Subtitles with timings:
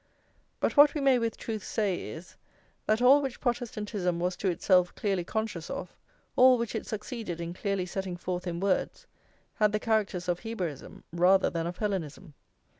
[0.59, 2.35] But what we may with truth say is,
[2.87, 5.95] that all which Protestantism was to itself clearly conscious of,
[6.35, 9.05] all which it succeeded in clearly setting forth in words,
[9.57, 12.33] had the characters of Hebraism rather than of Hellenism.